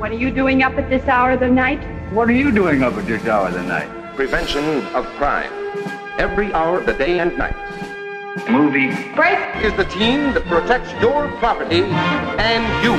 [0.00, 1.78] What are you doing up at this hour of the night?
[2.14, 3.86] What are you doing up at this hour of the night?
[4.16, 5.52] Prevention of crime.
[6.16, 7.54] Every hour of the day and night.
[8.48, 8.88] Movie.
[9.14, 9.38] Break!
[9.62, 12.96] Is the team that protects your property and you.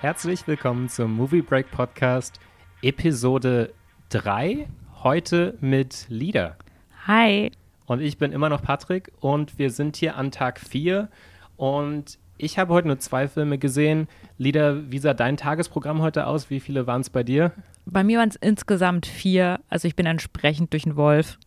[0.00, 2.38] Herzlich willkommen zum Movie Break Podcast,
[2.80, 3.74] Episode
[4.10, 4.68] 3.
[5.02, 6.56] Heute mit Lieder.
[7.08, 7.50] Hi.
[7.86, 11.08] Und ich bin immer noch Patrick und wir sind hier an Tag 4
[11.56, 14.08] und ich habe heute nur zwei Filme gesehen.
[14.38, 16.50] Lieder, wie sah dein Tagesprogramm heute aus?
[16.50, 17.52] Wie viele waren es bei dir?
[17.84, 19.60] Bei mir waren es insgesamt vier.
[19.68, 21.38] Also ich bin entsprechend durch den Wolf.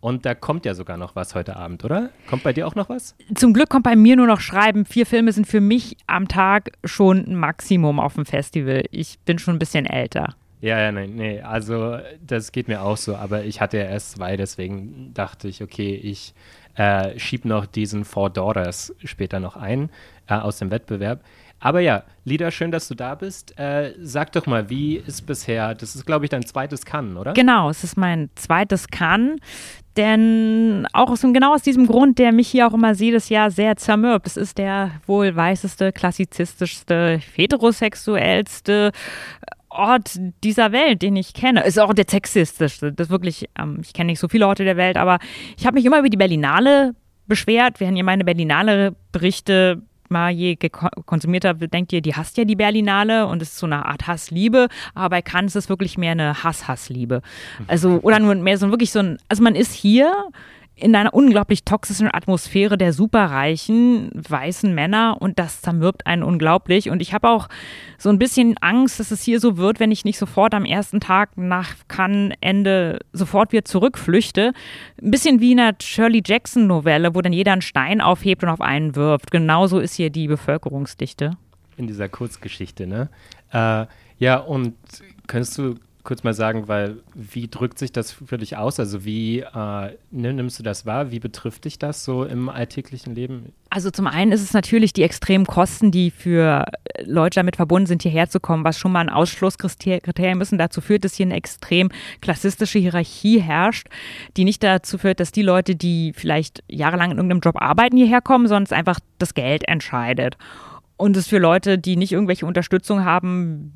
[0.00, 2.10] Und da kommt ja sogar noch was heute Abend, oder?
[2.28, 3.16] Kommt bei dir auch noch was?
[3.34, 4.84] Zum Glück kommt bei mir nur noch Schreiben.
[4.84, 8.84] Vier Filme sind für mich am Tag schon ein Maximum auf dem Festival.
[8.90, 10.36] Ich bin schon ein bisschen älter.
[10.60, 14.12] Ja, ja, nein, nee, also das geht mir auch so, aber ich hatte ja erst
[14.12, 16.34] zwei, deswegen dachte ich, okay, ich
[16.76, 19.90] äh, schieb noch diesen Four Daughters später noch ein
[20.28, 21.20] äh, aus dem Wettbewerb.
[21.58, 23.58] Aber ja, Lida, schön, dass du da bist.
[23.58, 27.32] Äh, sag doch mal, wie ist bisher, das ist, glaube ich, dein zweites Cannes, oder?
[27.32, 29.38] Genau, es ist mein zweites Cannes.
[29.96, 33.76] Denn auch aus, genau aus diesem Grund, der mich hier auch immer jedes Jahr sehr
[33.76, 34.26] zermürbt.
[34.26, 38.92] Es ist der wohl weißeste, klassizistischste, heterosexuellste
[39.70, 41.64] Ort dieser Welt, den ich kenne.
[41.64, 42.92] Ist auch der sexistischste.
[42.92, 45.18] Das wirklich, ähm, ich kenne nicht so viele Orte der Welt, aber
[45.56, 46.94] ich habe mich immer über die Berlinale
[47.26, 47.80] beschwert.
[47.80, 50.56] Während ihr meine Berlinale-Berichte mal je
[51.06, 54.06] konsumiert habt, denkt ihr, die hasst ja die Berlinale und es ist so eine Art
[54.06, 57.22] Hassliebe, aber bei Cannes ist es wirklich mehr eine Hass-Hassliebe.
[57.66, 60.12] Also, oder nur mehr so wirklich so ein, also man ist hier
[60.78, 66.90] in einer unglaublich toxischen Atmosphäre der superreichen weißen Männer und das zermürbt einen unglaublich.
[66.90, 67.48] Und ich habe auch
[67.96, 71.00] so ein bisschen Angst, dass es hier so wird, wenn ich nicht sofort am ersten
[71.00, 74.52] Tag nach Cannes Ende sofort wieder zurückflüchte.
[75.02, 78.50] Ein bisschen wie in einer Shirley Jackson Novelle, wo dann jeder einen Stein aufhebt und
[78.50, 79.30] auf einen wirft.
[79.30, 81.38] Genauso ist hier die Bevölkerungsdichte.
[81.78, 83.08] In dieser Kurzgeschichte, ne?
[83.50, 83.86] Äh,
[84.18, 84.74] ja, und
[85.26, 88.80] könntest du kurz mal sagen, weil wie drückt sich das für dich aus?
[88.80, 91.10] Also wie äh, nimmst du das wahr?
[91.10, 93.52] Wie betrifft dich das so im alltäglichen Leben?
[93.68, 96.64] Also zum einen ist es natürlich die extremen Kosten, die für
[97.04, 100.80] Leute damit verbunden sind, hierher zu kommen, was schon mal ein Ausschlusskriterium ist und dazu
[100.80, 101.90] führt, dass hier eine extrem
[102.22, 103.88] klassistische Hierarchie herrscht,
[104.36, 108.22] die nicht dazu führt, dass die Leute, die vielleicht jahrelang in irgendeinem Job arbeiten, hierher
[108.22, 110.38] kommen, sondern es einfach das Geld entscheidet.
[110.96, 113.74] Und es für Leute, die nicht irgendwelche Unterstützung haben,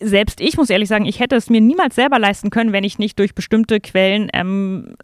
[0.00, 2.98] selbst ich muss ehrlich sagen, ich hätte es mir niemals selber leisten können, wenn ich
[2.98, 4.94] nicht durch bestimmte Quellen ähm,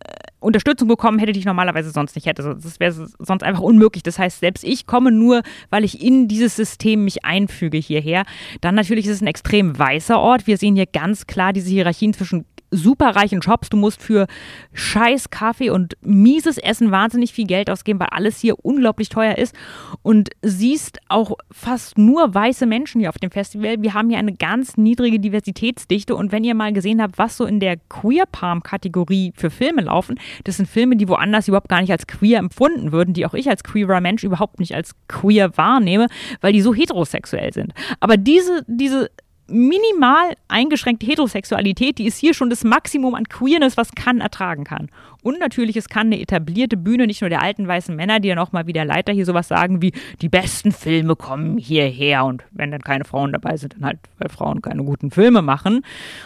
[0.41, 2.43] Unterstützung bekommen hätte, die ich normalerweise sonst nicht hätte.
[2.43, 4.03] Das wäre sonst einfach unmöglich.
[4.03, 8.25] Das heißt, selbst ich komme nur, weil ich in dieses System mich einfüge hierher.
[8.61, 10.47] Dann natürlich ist es ein extrem weißer Ort.
[10.47, 12.45] Wir sehen hier ganz klar diese Hierarchien zwischen
[12.75, 13.71] superreichen Jobs.
[13.71, 14.27] Du musst für
[14.73, 19.55] scheiß Kaffee und mieses Essen wahnsinnig viel Geld ausgeben, weil alles hier unglaublich teuer ist.
[20.03, 23.83] Und siehst auch fast nur weiße Menschen hier auf dem Festival.
[23.83, 26.15] Wir haben hier eine ganz niedrige Diversitätsdichte.
[26.15, 30.19] Und wenn ihr mal gesehen habt, was so in der Queer Palm-Kategorie für Filme laufen,
[30.45, 33.49] das sind Filme, die woanders überhaupt gar nicht als queer empfunden würden, die auch ich
[33.49, 36.09] als queerer Mensch überhaupt nicht als queer wahrnehme,
[36.41, 37.73] weil die so heterosexuell sind.
[38.01, 39.11] Aber diese, diese
[39.47, 44.89] minimal eingeschränkte Heterosexualität, die ist hier schon das Maximum an Queerness, was kann ertragen kann.
[45.23, 48.39] Und natürlich, es kann eine etablierte Bühne, nicht nur der alten weißen Männer, die dann
[48.39, 52.25] auch mal wie der Leiter hier sowas sagen wie, die besten Filme kommen hierher.
[52.25, 55.83] Und wenn dann keine Frauen dabei sind, dann halt, weil Frauen keine guten Filme machen.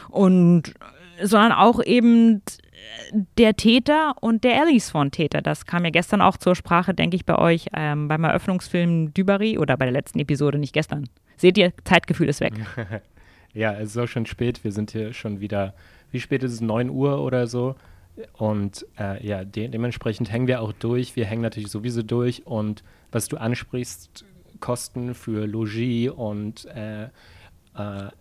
[0.09, 0.75] Und,
[1.23, 2.43] sondern auch eben
[3.39, 5.43] der Täter und der Alice von Täter.
[5.43, 9.59] Das kam ja gestern auch zur Sprache, denke ich, bei euch ähm, beim Eröffnungsfilm Dubarry
[9.59, 11.09] oder bei der letzten Episode, nicht gestern.
[11.37, 12.55] Seht ihr, Zeitgefühl ist weg.
[13.55, 14.65] ja, es ist auch schon spät.
[14.65, 15.75] Wir sind hier schon wieder,
[16.11, 16.61] wie spät ist es?
[16.61, 17.77] 9 Uhr oder so.
[18.33, 21.15] Und äh, ja, de dementsprechend hängen wir auch durch.
[21.15, 22.47] Wir hängen natürlich sowieso durch.
[22.47, 24.25] Und was du ansprichst,
[24.61, 27.09] Kosten für Logis und äh, äh,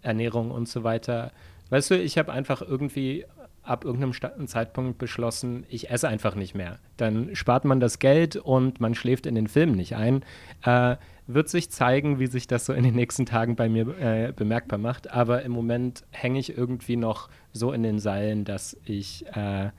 [0.01, 1.31] Ernährung und so weiter.
[1.69, 3.25] Weißt du, ich habe einfach irgendwie
[3.67, 6.79] ab irgendeinem Zeitpunkt beschlossen, ich esse einfach nicht mehr.
[6.97, 10.23] Dann spart man das Geld und man schläft in den Filmen nicht ein.
[10.63, 10.97] Äh,
[11.28, 14.79] wird sich zeigen, wie sich das so in den nächsten Tagen bei mir äh, bemerkbar
[14.79, 15.11] macht.
[15.11, 19.72] Aber im Moment hänge ich irgendwie noch so in den Seilen, dass ich äh,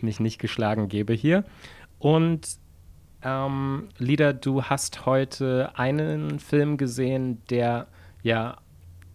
[0.00, 1.44] mich nicht geschlagen gebe hier.
[1.98, 2.46] Und
[3.22, 7.86] ähm, Lida, du hast heute einen Film gesehen, der
[8.22, 8.58] ja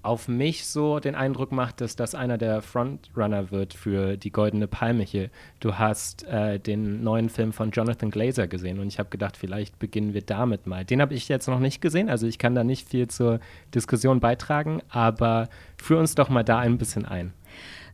[0.07, 4.65] auf mich so den Eindruck macht, dass das einer der Frontrunner wird für die Goldene
[4.65, 5.29] Palme hier.
[5.59, 9.77] Du hast äh, den neuen Film von Jonathan Glazer gesehen und ich habe gedacht, vielleicht
[9.79, 10.85] beginnen wir damit mal.
[10.85, 13.41] Den habe ich jetzt noch nicht gesehen, also ich kann da nicht viel zur
[13.75, 17.33] Diskussion beitragen, aber führ uns doch mal da ein bisschen ein.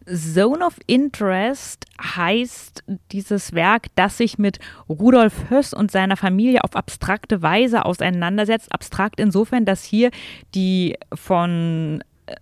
[0.05, 4.59] Zone of Interest heißt dieses Werk, das sich mit
[4.89, 8.71] Rudolf Höss und seiner Familie auf abstrakte Weise auseinandersetzt.
[8.71, 10.11] Abstrakt insofern, dass hier
[10.55, 12.35] die von äh,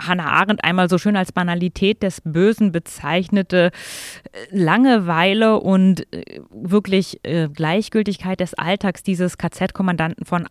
[0.00, 3.70] Hannah Arendt einmal so schön als Banalität des Bösen bezeichnete
[4.32, 7.20] äh, Langeweile und äh, wirklich
[7.52, 10.46] Gleichgültigkeit des Alltags dieses KZ-Kommandanten von,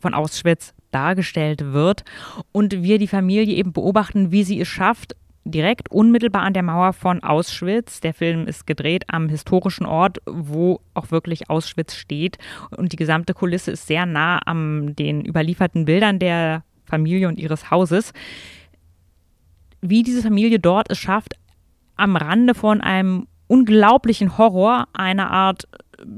[0.00, 2.04] von Auschwitz dargestellt wird
[2.52, 6.92] und wir die Familie eben beobachten, wie sie es schafft, direkt unmittelbar an der Mauer
[6.92, 8.00] von Auschwitz.
[8.00, 12.38] Der Film ist gedreht am historischen Ort, wo auch wirklich Auschwitz steht.
[12.76, 17.70] Und die gesamte Kulisse ist sehr nah an den überlieferten Bildern der Familie und ihres
[17.70, 18.12] Hauses.
[19.80, 21.34] Wie diese Familie dort es schafft,
[21.96, 25.68] am Rande von einem unglaublichen Horror eine Art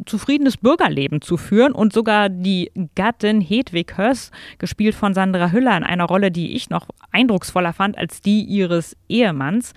[0.07, 5.85] zufriedenes Bürgerleben zu führen und sogar die Gattin Hedwig Höss, gespielt von Sandra Hüller, in
[5.85, 9.73] einer Rolle, die ich noch eindrucksvoller fand als die ihres Ehemanns.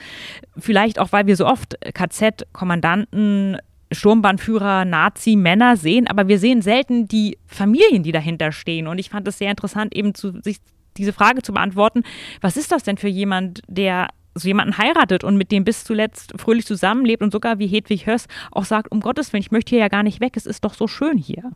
[0.58, 3.58] Vielleicht auch, weil wir so oft KZ-Kommandanten
[3.92, 8.88] Sturmbahnführer, Nazi-Männer sehen, aber wir sehen selten die Familien, die dahinter stehen.
[8.88, 10.58] Und ich fand es sehr interessant, eben zu, sich
[10.98, 12.04] diese Frage zu beantworten,
[12.42, 14.08] was ist das denn für jemand, der
[14.40, 18.28] so jemanden heiratet und mit dem bis zuletzt fröhlich zusammenlebt und sogar wie Hedwig Höss
[18.52, 20.74] auch sagt, um Gottes Willen, ich möchte hier ja gar nicht weg, es ist doch
[20.74, 21.52] so schön hier.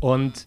[0.00, 0.46] Und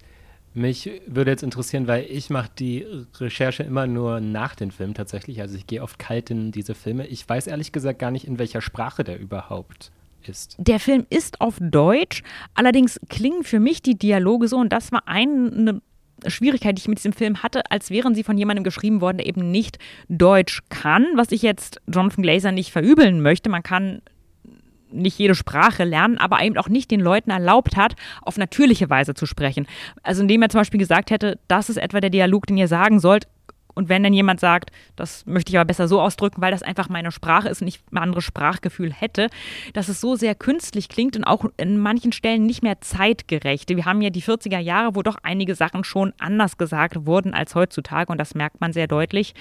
[0.53, 2.85] mich würde jetzt interessieren, weil ich mache die
[3.19, 5.39] Recherche immer nur nach den Filmen tatsächlich.
[5.39, 7.05] Also ich gehe oft kalt in diese Filme.
[7.05, 9.91] Ich weiß ehrlich gesagt gar nicht, in welcher Sprache der überhaupt
[10.23, 10.55] ist.
[10.57, 12.23] Der Film ist auf Deutsch,
[12.55, 15.81] allerdings klingen für mich die Dialoge so, und das war eine
[16.25, 19.27] Schwierigkeit, die ich mit diesem Film hatte, als wären sie von jemandem geschrieben worden, der
[19.27, 19.77] eben nicht
[20.09, 23.49] Deutsch kann, was ich jetzt Jonathan Glazer nicht verübeln möchte.
[23.49, 24.01] Man kann
[24.91, 29.13] nicht jede Sprache lernen, aber eben auch nicht den Leuten erlaubt hat, auf natürliche Weise
[29.13, 29.67] zu sprechen.
[30.01, 32.99] Also indem er zum Beispiel gesagt hätte, das ist etwa der Dialog, den ihr sagen
[32.99, 33.27] sollt,
[33.77, 36.89] und wenn dann jemand sagt, das möchte ich aber besser so ausdrücken, weil das einfach
[36.89, 39.29] meine Sprache ist und ich ein anderes Sprachgefühl hätte,
[39.73, 43.69] dass es so sehr künstlich klingt und auch in manchen Stellen nicht mehr zeitgerecht.
[43.69, 47.55] Wir haben ja die 40er Jahre, wo doch einige Sachen schon anders gesagt wurden als
[47.55, 49.33] heutzutage und das merkt man sehr deutlich.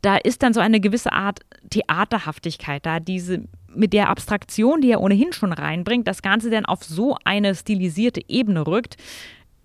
[0.00, 1.40] Da ist dann so eine gewisse Art
[1.70, 3.42] Theaterhaftigkeit da, diese
[3.74, 8.22] mit der Abstraktion, die er ohnehin schon reinbringt, das Ganze dann auf so eine stilisierte
[8.28, 8.96] Ebene rückt,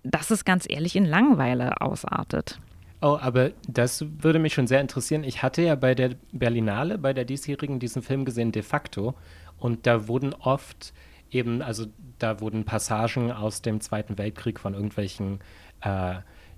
[0.02, 2.60] dass es ganz ehrlich in Langweile ausartet.
[3.04, 5.24] Oh, aber das würde mich schon sehr interessieren.
[5.24, 9.12] Ich hatte ja bei der Berlinale, bei der diesjährigen, diesen Film gesehen, de facto.
[9.58, 10.94] Und da wurden oft
[11.30, 11.84] eben, also
[12.18, 15.40] da wurden Passagen aus dem Zweiten Weltkrieg von irgendwelchen
[15.82, 16.14] äh,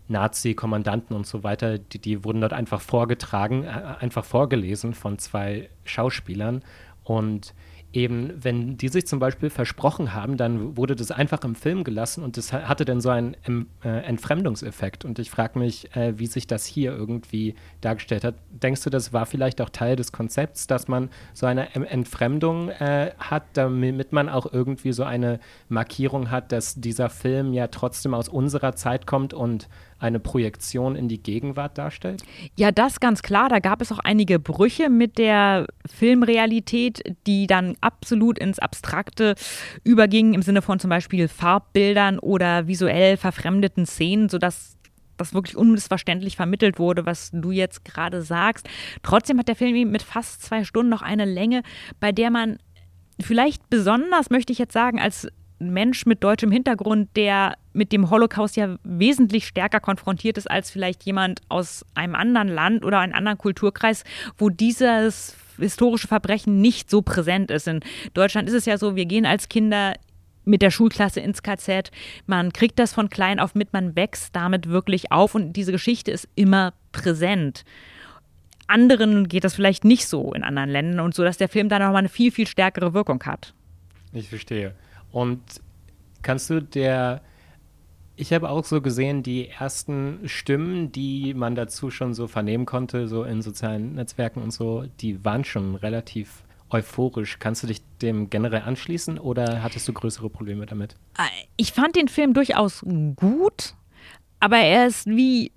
[0.07, 5.69] Nazi-Kommandanten und so weiter, die, die wurden dort einfach vorgetragen, äh, einfach vorgelesen von zwei
[5.83, 6.63] Schauspielern.
[7.03, 7.55] Und
[7.97, 12.23] eben, wenn die sich zum Beispiel versprochen haben, dann wurde das einfach im Film gelassen
[12.23, 13.37] und das hatte dann so einen
[13.83, 15.07] äh, Entfremdungseffekt.
[15.07, 18.35] Und ich frage mich, äh, wie sich das hier irgendwie dargestellt hat.
[18.51, 23.13] Denkst du, das war vielleicht auch Teil des Konzepts, dass man so eine Entfremdung äh,
[23.19, 25.41] hat, damit man auch irgendwie so eine
[25.71, 31.09] Markierung hat, dass dieser Film ja trotzdem aus unserer Zeit kommt und eine Projektion in
[31.09, 32.23] die Gegenwart darstellt?
[32.57, 33.49] Ja, das ganz klar.
[33.49, 39.35] Da gab es auch einige Brüche mit der Filmrealität, die dann absolut ins Abstrakte
[39.85, 44.77] übergingen, im Sinne von zum Beispiel Farbbildern oder visuell verfremdeten Szenen, sodass
[45.17, 48.69] das wirklich unmissverständlich vermittelt wurde, was du jetzt gerade sagst.
[49.03, 51.63] Trotzdem hat der Film mit fast zwei Stunden noch eine Länge,
[52.01, 52.59] bei der man
[53.21, 55.29] vielleicht besonders, möchte ich jetzt sagen, als
[55.59, 61.05] Mensch mit deutschem Hintergrund, der mit dem Holocaust ja wesentlich stärker konfrontiert ist als vielleicht
[61.05, 64.05] jemand aus einem anderen Land oder einem anderen Kulturkreis,
[64.39, 67.69] wo dieses historische Verbrechen nicht so präsent ist.
[67.69, 67.81] In
[68.15, 69.95] Deutschland ist es ja so, wir gehen als Kinder
[70.45, 71.91] mit der Schulklasse ins KZ.
[72.27, 76.11] Man kriegt das von klein auf mit, man wächst damit wirklich auf und diese Geschichte
[76.11, 77.65] ist immer präsent.
[78.69, 81.79] Anderen geht das vielleicht nicht so in anderen Ländern und so, dass der Film da
[81.79, 83.55] nochmal eine viel, viel stärkere Wirkung hat.
[84.13, 84.75] Ich verstehe.
[85.17, 85.63] Und
[86.21, 87.23] kannst du der,
[88.17, 93.09] ich habe auch so gesehen, die ersten Stimmen, die man dazu schon so vernehmen konnte,
[93.09, 97.39] so in sozialen Netzwerken und so, die waren schon relativ euphorisch.
[97.39, 100.97] Kannst du dich dem generell anschließen oder hattest du größere Probleme damit?
[101.57, 103.73] Ich fand den Film durchaus gut,
[104.39, 105.51] aber er ist wie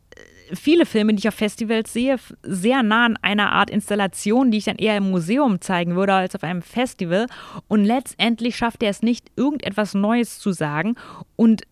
[0.54, 4.66] viele Filme, die ich auf Festivals sehe, sehr nah an einer Art Installation, die ich
[4.66, 7.28] dann eher im Museum zeigen würde als auf einem Festival.
[7.68, 10.96] Und letztendlich schafft er es nicht, irgendetwas Neues zu sagen
[11.36, 11.64] und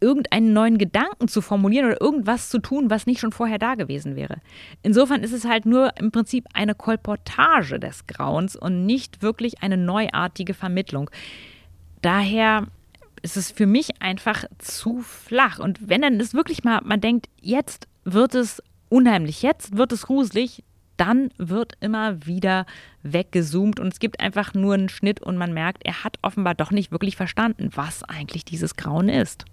[0.00, 4.16] irgendeinen neuen Gedanken zu formulieren oder irgendwas zu tun, was nicht schon vorher da gewesen
[4.16, 4.38] wäre.
[4.82, 9.76] Insofern ist es halt nur im Prinzip eine Kolportage des Grauens und nicht wirklich eine
[9.76, 11.08] neuartige Vermittlung.
[12.02, 12.66] Daher
[13.22, 15.58] ist es für mich einfach zu flach.
[15.58, 20.06] Und wenn dann ist wirklich mal, man denkt, jetzt wird es unheimlich, jetzt wird es
[20.06, 20.62] gruselig,
[20.96, 22.66] dann wird immer wieder
[23.02, 26.70] weggezoomt und es gibt einfach nur einen Schnitt und man merkt, er hat offenbar doch
[26.70, 29.44] nicht wirklich verstanden, was eigentlich dieses Grauen ist.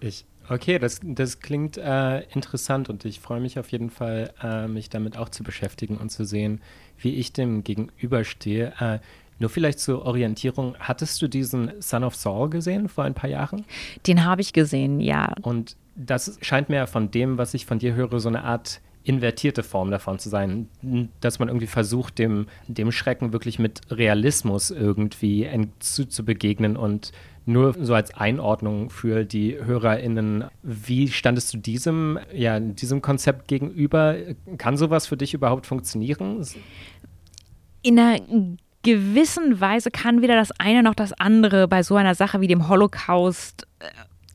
[0.00, 4.68] Ich, okay, das, das klingt äh, interessant und ich freue mich auf jeden Fall, äh,
[4.68, 6.60] mich damit auch zu beschäftigen und zu sehen,
[6.98, 8.72] wie ich dem gegenüberstehe.
[8.78, 8.98] Äh,
[9.38, 13.64] nur vielleicht zur Orientierung, hattest du diesen Son of Saul gesehen vor ein paar Jahren?
[14.06, 15.34] Den habe ich gesehen, ja.
[15.42, 19.62] Und das scheint mir von dem, was ich von dir höre, so eine Art invertierte
[19.62, 20.68] Form davon zu sein,
[21.20, 27.12] dass man irgendwie versucht, dem, dem Schrecken wirklich mit Realismus irgendwie zu, zu begegnen und
[27.44, 34.16] nur so als Einordnung für die HörerInnen, wie standest du diesem, ja, diesem Konzept gegenüber?
[34.58, 36.44] Kann sowas für dich überhaupt funktionieren?
[37.82, 38.20] In einer
[38.86, 42.68] gewissen Weise kann weder das eine noch das andere bei so einer Sache wie dem
[42.68, 43.86] Holocaust äh,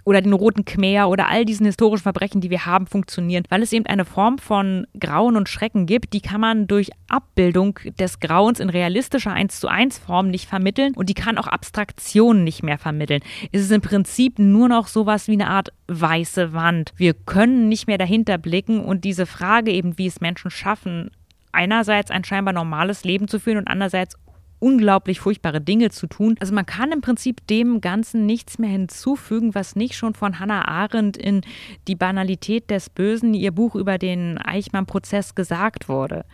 [0.03, 3.71] oder den Roten Khmer oder all diesen historischen Verbrechen, die wir haben, funktionieren, weil es
[3.71, 8.59] eben eine Form von Grauen und Schrecken gibt, die kann man durch Abbildung des Grauens
[8.59, 12.77] in realistischer 1 zu 1 Form nicht vermitteln und die kann auch Abstraktionen nicht mehr
[12.77, 13.21] vermitteln.
[13.53, 16.91] Es ist im Prinzip nur noch sowas wie eine Art weiße Wand.
[16.97, 21.11] Wir können nicht mehr dahinter blicken und diese Frage eben, wie es Menschen schaffen,
[21.53, 24.17] einerseits ein scheinbar normales Leben zu führen und andererseits
[24.61, 26.35] unglaublich furchtbare Dinge zu tun.
[26.39, 30.67] Also man kann im Prinzip dem Ganzen nichts mehr hinzufügen, was nicht schon von Hannah
[30.67, 31.41] Arendt in
[31.87, 36.25] Die Banalität des Bösen, ihr Buch über den Eichmann-Prozess gesagt wurde.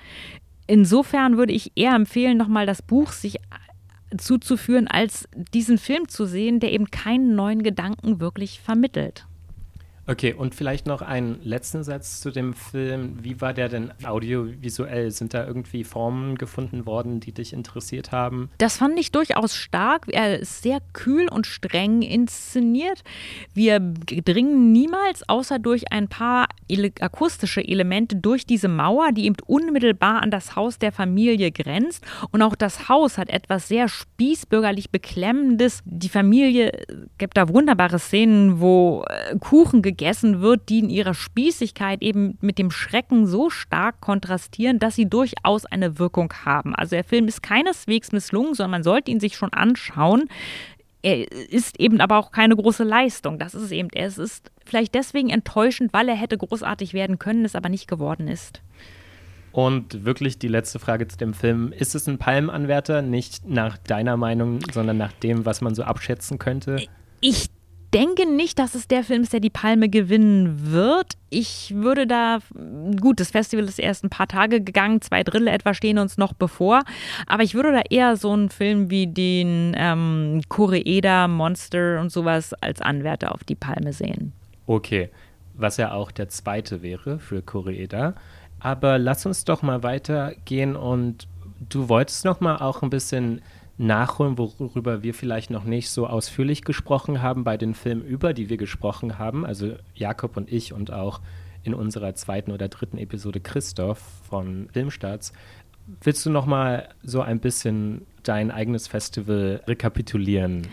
[0.68, 3.38] Insofern würde ich eher empfehlen, nochmal das Buch sich
[4.18, 9.26] zuzuführen, als diesen Film zu sehen, der eben keinen neuen Gedanken wirklich vermittelt.
[10.10, 13.18] Okay, und vielleicht noch einen letzten Satz zu dem Film.
[13.24, 15.12] Wie war der denn audiovisuell?
[15.12, 18.50] Sind da irgendwie Formen gefunden worden, die dich interessiert haben?
[18.58, 20.06] Das fand ich durchaus stark.
[20.08, 23.04] Er ist sehr kühl und streng inszeniert.
[23.54, 29.36] Wir dringen niemals, außer durch ein paar ele akustische Elemente, durch diese Mauer, die eben
[29.46, 32.06] unmittelbar an das Haus der Familie grenzt.
[32.32, 35.82] Und auch das Haus hat etwas sehr spießbürgerlich Beklemmendes.
[35.84, 36.72] Die Familie
[37.18, 42.38] gibt da wunderbare Szenen, wo äh, Kuchen gegessen gegessen wird, die in ihrer Spießigkeit eben
[42.40, 46.76] mit dem Schrecken so stark kontrastieren, dass sie durchaus eine Wirkung haben.
[46.76, 50.30] Also der Film ist keineswegs misslungen, sondern man sollte ihn sich schon anschauen.
[51.02, 53.40] Er ist eben aber auch keine große Leistung.
[53.40, 53.90] Das ist es eben.
[53.94, 58.28] Es ist vielleicht deswegen enttäuschend, weil er hätte großartig werden können, es aber nicht geworden
[58.28, 58.62] ist.
[59.52, 61.72] Und wirklich die letzte Frage zu dem Film.
[61.72, 63.02] Ist es ein Palmenanwärter?
[63.02, 66.86] Nicht nach deiner Meinung, sondern nach dem, was man so abschätzen könnte?
[67.22, 67.48] Ich
[67.94, 71.14] denke nicht, dass es der Film ist, der die Palme gewinnen wird.
[71.30, 72.40] Ich würde da,
[73.02, 76.34] gut, das Festival ist erst ein paar Tage gegangen, zwei Drittel etwa stehen uns noch
[76.34, 76.84] bevor,
[77.26, 82.54] aber ich würde da eher so einen Film wie den ähm, Koreeda, Monster und sowas
[82.56, 84.34] als Anwärter auf die Palme sehen.
[84.66, 85.10] Okay,
[85.54, 88.16] was ja auch der zweite wäre für Koreeda.
[88.60, 91.28] Aber lass uns doch mal weitergehen und
[91.70, 93.42] du wolltest noch mal auch ein bisschen
[93.78, 98.50] nachholen, worüber wir vielleicht noch nicht so ausführlich gesprochen haben bei den Filmen, über die
[98.50, 99.46] wir gesprochen haben.
[99.46, 101.22] Also Jakob und ich und auch
[101.64, 105.34] in unserer zweiten oder dritten Episode Christoph von Filmstarts.
[106.02, 110.68] Willst du noch mal so ein bisschen dein eigenes Festival rekapitulieren?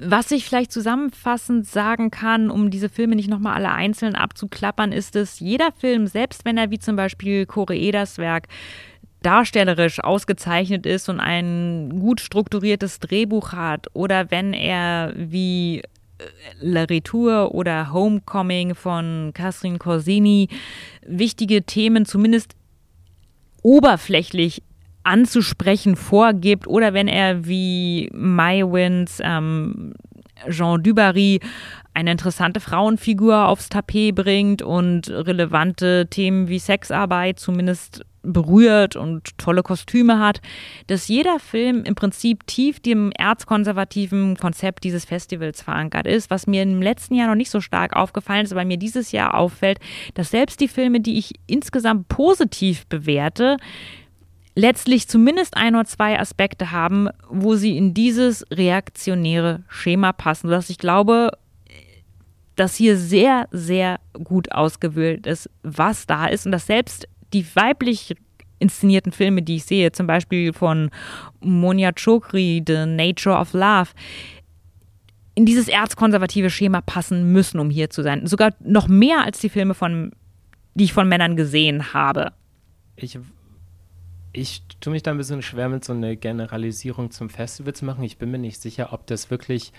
[0.00, 5.16] Was ich vielleicht zusammenfassend sagen kann, um diese Filme nicht nochmal alle einzeln abzuklappern, ist
[5.16, 8.46] es, jeder Film, selbst wenn er wie zum Beispiel Koreedas Werk
[9.22, 15.82] darstellerisch ausgezeichnet ist und ein gut strukturiertes Drehbuch hat oder wenn er wie äh,
[16.60, 20.48] La Retour oder Homecoming von Catherine Corsini
[21.04, 22.54] wichtige Themen zumindest
[23.62, 24.62] oberflächlich
[25.02, 29.94] anzusprechen vorgibt oder wenn er wie Maywins ähm,
[30.48, 31.40] Jean Dubarry
[31.94, 39.62] eine interessante Frauenfigur aufs Tapet bringt und relevante Themen wie Sexarbeit zumindest berührt und tolle
[39.62, 40.40] Kostüme hat,
[40.86, 46.62] dass jeder Film im Prinzip tief dem erzkonservativen Konzept dieses Festivals verankert ist, was mir
[46.62, 49.78] im letzten Jahr noch nicht so stark aufgefallen ist, aber mir dieses Jahr auffällt,
[50.14, 53.56] dass selbst die Filme, die ich insgesamt positiv bewerte,
[54.54, 60.68] letztlich zumindest ein oder zwei Aspekte haben, wo sie in dieses reaktionäre Schema passen, sodass
[60.68, 61.30] ich glaube,
[62.56, 68.14] dass hier sehr, sehr gut ausgewählt ist, was da ist und dass selbst die weiblich
[68.58, 70.90] inszenierten Filme, die ich sehe, zum Beispiel von
[71.40, 73.90] Monia Chokri, The Nature of Love,
[75.34, 78.26] in dieses erzkonservative Schema passen müssen, um hier zu sein.
[78.26, 80.10] Sogar noch mehr als die Filme von,
[80.74, 82.32] die ich von Männern gesehen habe.
[82.96, 83.16] Ich,
[84.32, 88.02] ich tue mich da ein bisschen schwer mit so einer Generalisierung zum Festival zu machen.
[88.02, 89.72] Ich bin mir nicht sicher, ob das wirklich,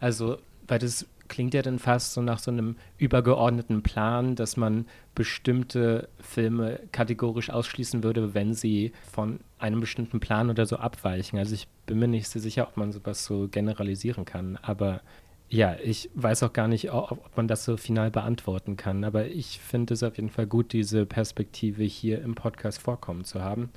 [0.00, 4.86] also weil das klingt ja dann fast so nach so einem übergeordneten Plan, dass man
[5.14, 11.38] bestimmte Filme kategorisch ausschließen würde, wenn sie von einem bestimmten Plan oder so abweichen.
[11.38, 14.58] Also ich bin mir nicht so sicher, ob man sowas so generalisieren kann.
[14.62, 15.00] Aber
[15.48, 19.04] ja, ich weiß auch gar nicht, ob man das so final beantworten kann.
[19.04, 23.40] Aber ich finde es auf jeden Fall gut, diese Perspektive hier im Podcast vorkommen zu
[23.40, 23.70] haben.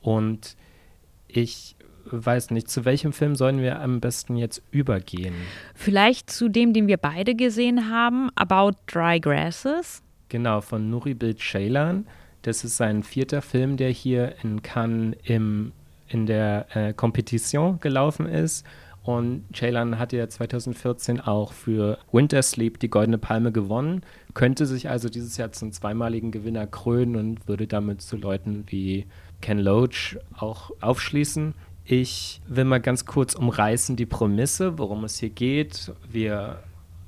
[0.00, 0.56] Und
[1.28, 1.76] ich
[2.10, 5.34] weiß nicht, zu welchem Film sollen wir am besten jetzt übergehen?
[5.74, 10.02] Vielleicht zu dem, den wir beide gesehen haben, About Dry Grasses.
[10.28, 12.06] Genau, von Nuri Bild Ceylan.
[12.42, 15.72] Das ist sein vierter Film, der hier in Cannes im,
[16.08, 18.64] in der äh, Competition gelaufen ist.
[19.06, 24.02] Und Ceylan hat ja 2014 auch für Winter Sleep die Goldene Palme gewonnen,
[24.34, 29.06] könnte sich also dieses Jahr zum zweimaligen Gewinner krönen und würde damit zu Leuten wie
[29.40, 31.54] Ken Loach auch aufschließen.
[31.88, 35.92] Ich will mal ganz kurz umreißen die Prämisse, worum es hier geht.
[36.10, 36.58] Wir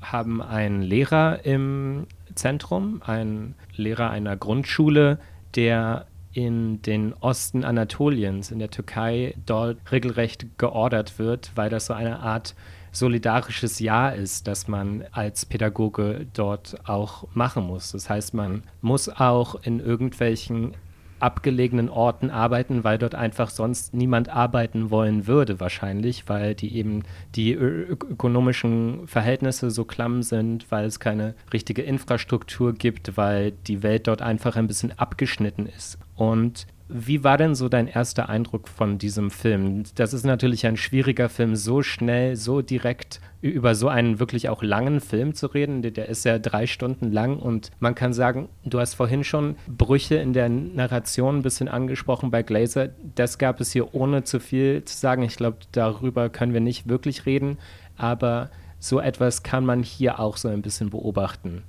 [0.01, 2.07] haben einen Lehrer im
[2.37, 5.19] Zentrum, einen Lehrer einer Grundschule,
[5.57, 11.93] der in den Osten Anatoliens, in der Türkei, dort regelrecht geordert wird, weil das so
[11.93, 12.55] eine Art
[12.93, 17.91] solidarisches Jahr ist, das man als Pädagoge dort auch machen muss.
[17.91, 20.77] Das heißt, man muss auch in irgendwelchen
[21.21, 27.03] abgelegenen Orten arbeiten, weil dort einfach sonst niemand arbeiten wollen würde wahrscheinlich, weil die eben
[27.35, 34.07] die ökonomischen Verhältnisse so klamm sind, weil es keine richtige Infrastruktur gibt, weil die Welt
[34.07, 35.99] dort einfach ein bisschen abgeschnitten ist.
[36.15, 39.85] Und wie war denn so dein erster Eindruck von diesem Film?
[39.95, 44.63] Das ist natürlich ein schwieriger Film, so schnell, so direkt über so einen wirklich auch
[44.63, 45.83] langen Film zu reden.
[45.83, 50.17] Der ist ja drei Stunden lang und man kann sagen, du hast vorhin schon Brüche
[50.17, 52.89] in der Narration ein bisschen angesprochen bei Glazer.
[53.15, 55.23] Das gab es hier ohne zu viel zu sagen.
[55.23, 57.59] Ich glaube, darüber können wir nicht wirklich reden,
[57.97, 61.65] aber so etwas kann man hier auch so ein bisschen beobachten.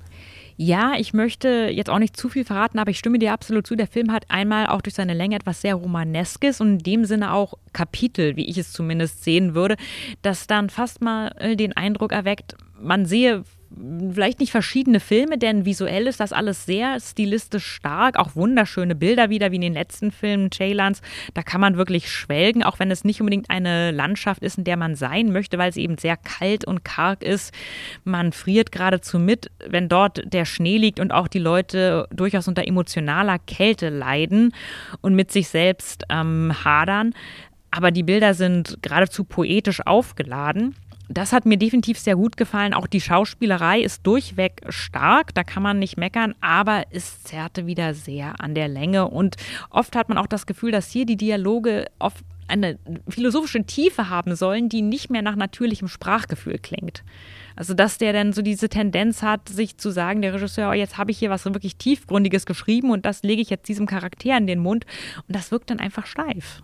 [0.62, 3.78] Ja, ich möchte jetzt auch nicht zu viel verraten, aber ich stimme dir absolut zu.
[3.78, 7.32] Der Film hat einmal auch durch seine Länge etwas sehr Romaneskes und in dem Sinne
[7.32, 9.78] auch Kapitel, wie ich es zumindest sehen würde,
[10.22, 13.46] das dann fast mal den Eindruck erweckt, man sehe
[14.14, 19.30] vielleicht nicht verschiedene Filme, denn visuell ist das alles sehr stilistisch stark, auch wunderschöne Bilder
[19.30, 21.02] wieder, wie in den letzten Filmen Chaylans.
[21.34, 24.78] Da kann man wirklich schwelgen, auch wenn es nicht unbedingt eine Landschaft ist, in der
[24.78, 27.54] man sein möchte, weil es eben sehr kalt und karg ist.
[28.04, 32.68] Man friert geradezu mit, wenn dort der Schnee liegt und auch die Leute durchaus unter
[32.68, 34.54] emotionaler Kälte leiden
[35.02, 37.14] und mit sich selbst ähm, hadern.
[37.72, 40.76] Aber die Bilder sind geradezu poetisch aufgeladen
[41.10, 42.74] das hat mir definitiv sehr gut gefallen.
[42.74, 47.94] Auch die Schauspielerei ist durchweg stark, da kann man nicht meckern, aber es zerrte wieder
[47.94, 49.08] sehr an der Länge.
[49.08, 49.36] Und
[49.72, 54.36] oft hat man auch das Gefühl, dass hier die Dialoge oft eine philosophische Tiefe haben
[54.36, 57.04] sollen, die nicht mehr nach natürlichem Sprachgefühl klingt.
[57.56, 60.98] Also, dass der dann so diese Tendenz hat, sich zu sagen, der Regisseur, oh, jetzt
[60.98, 64.48] habe ich hier was wirklich Tiefgründiges geschrieben und das lege ich jetzt diesem Charakter in
[64.48, 64.86] den Mund.
[65.28, 66.64] Und das wirkt dann einfach steif.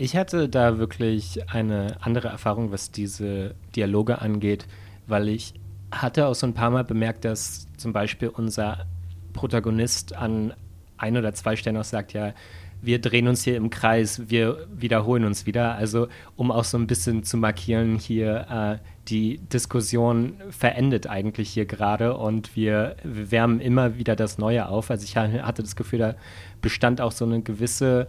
[0.00, 4.66] Ich hatte da wirklich eine andere Erfahrung, was diese Dialoge angeht,
[5.08, 5.54] weil ich
[5.90, 8.86] hatte auch so ein paar Mal bemerkt, dass zum Beispiel unser
[9.32, 10.54] Protagonist an
[10.98, 12.32] ein oder zwei Stellen auch sagt, ja,
[12.80, 15.74] wir drehen uns hier im Kreis, wir wiederholen uns wieder.
[15.74, 16.06] Also
[16.36, 18.46] um auch so ein bisschen zu markieren, hier
[18.80, 24.92] äh, die Diskussion verendet eigentlich hier gerade und wir, wärmen immer wieder das Neue auf.
[24.92, 26.14] Also ich hatte das Gefühl, da
[26.62, 28.06] bestand auch so eine gewisse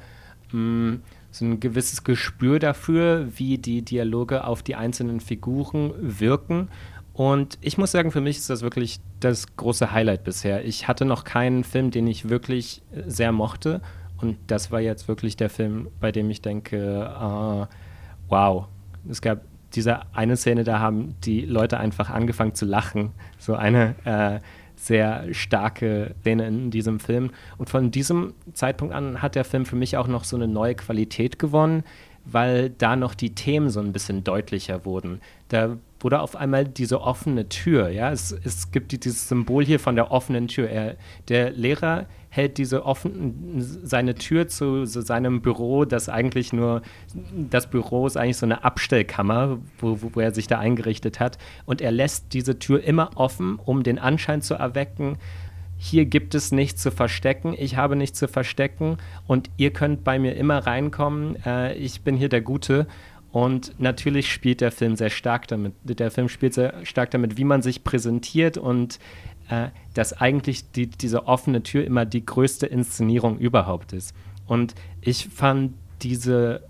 [0.51, 6.69] mh, hm, so ein gewisses Gespür dafür, wie die Dialoge auf die einzelnen Figuren wirken.
[7.13, 10.65] Und ich muss sagen, für mich ist das wirklich das große Highlight bisher.
[10.65, 13.81] Ich hatte noch keinen Film, den ich wirklich sehr mochte.
[14.21, 17.65] Und das war jetzt wirklich der Film, bei dem ich denke, uh,
[18.29, 18.67] wow,
[19.09, 19.41] es gab
[19.73, 23.11] diese eine Szene, da haben die Leute einfach angefangen zu lachen.
[23.37, 24.39] So eine äh,
[24.79, 27.31] sehr starke Szene in diesem Film.
[27.57, 30.75] Und von diesem Zeitpunkt an hat der Film für mich auch noch so eine neue
[30.75, 31.83] Qualität gewonnen,
[32.25, 35.21] weil da noch die Themen so ein bisschen deutlicher wurden.
[35.49, 39.95] Da wurde auf einmal diese offene Tür, ja, es, es gibt dieses Symbol hier von
[39.95, 40.69] der offenen Tür.
[40.69, 40.95] Er,
[41.27, 46.81] der Lehrer hält diese offen, seine Tür zu so seinem Büro, das eigentlich nur,
[47.33, 51.37] das Büro ist eigentlich so eine Abstellkammer, wo, wo er sich da eingerichtet hat.
[51.65, 55.17] Und er lässt diese Tür immer offen, um den Anschein zu erwecken,
[55.81, 60.19] hier gibt es nichts zu verstecken, ich habe nichts zu verstecken und ihr könnt bei
[60.19, 62.85] mir immer reinkommen, äh, ich bin hier der Gute.
[63.31, 65.73] Und natürlich spielt der Film sehr stark damit.
[65.83, 68.99] Der Film spielt sehr stark damit, wie man sich präsentiert und
[69.49, 74.15] äh, dass eigentlich die, diese offene Tür immer die größte Inszenierung überhaupt ist.
[74.47, 76.61] Und ich fand diese